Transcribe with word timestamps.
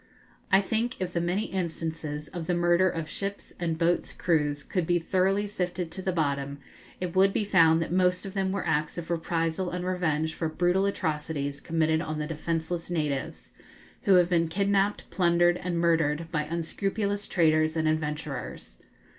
I 0.51 0.61
think 0.61 0.99
if 0.99 1.13
the 1.13 1.21
many 1.21 1.45
instances 1.45 2.27
of 2.29 2.47
the 2.47 2.55
murder 2.55 2.89
of 2.89 3.07
ships' 3.07 3.53
and 3.59 3.77
boats' 3.77 4.13
crews 4.13 4.63
could 4.63 4.87
be 4.87 4.97
thoroughly 4.97 5.45
sifted 5.45 5.91
to 5.91 6.01
the 6.01 6.11
bottom, 6.11 6.57
it 6.99 7.15
would 7.15 7.31
be 7.31 7.43
found 7.43 7.83
that 7.83 7.91
most 7.91 8.25
of 8.25 8.33
them 8.33 8.51
were 8.51 8.65
acts 8.65 8.97
of 8.97 9.11
reprisal 9.11 9.69
and 9.69 9.85
revenge 9.85 10.33
for 10.33 10.49
brutal 10.49 10.87
atrocities 10.87 11.59
committed 11.59 12.01
on 12.01 12.17
the 12.17 12.25
defenceless 12.25 12.89
natives, 12.89 13.51
who 14.05 14.15
have 14.15 14.27
been 14.27 14.47
kidnapped, 14.47 15.07
plundered, 15.11 15.57
and 15.57 15.77
murdered 15.77 16.31
by 16.31 16.45
unscrupulous 16.45 17.27
traders 17.27 17.77
and 17.77 17.87
adventurers. 17.87 18.77